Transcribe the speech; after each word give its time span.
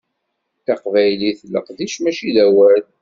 Taqbaylit 0.65 1.39
d 1.45 1.49
leqdic 1.55 1.95
mačči 2.03 2.29
d 2.35 2.37
awal. 2.45 2.83